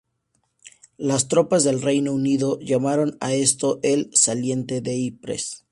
Las 0.97 1.27
tropas 1.27 1.63
del 1.63 1.79
Reino 1.79 2.11
Unido 2.11 2.57
llamaron 2.59 3.17
a 3.19 3.35
esto 3.35 3.79
el 3.83 4.09
"Saliente 4.15 4.81
de 4.81 4.95
Ypres". 4.97 5.63